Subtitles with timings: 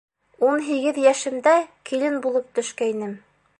[0.45, 1.53] Ун һигеҙ йәшемдә
[1.91, 3.17] килен булып төшкәйнем...